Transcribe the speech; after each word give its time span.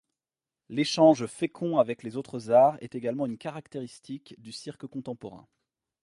L'échange 0.69 1.27
fécond 1.27 1.77
avec 1.77 2.01
les 2.01 2.17
autres 2.17 2.49
arts 2.49 2.75
est 2.81 2.95
également 2.95 3.27
une 3.27 3.37
caractéristique 3.37 4.33
du 4.39 4.51
cirque 4.51 4.87
contemporain. 4.87 5.47